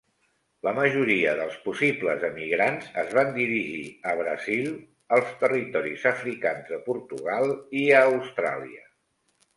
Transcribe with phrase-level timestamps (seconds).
[0.67, 4.71] La majoria dels possibles emigrants es van dirigir a Brasil,
[5.19, 8.87] als territoris africans de Portugal i a Austràlia.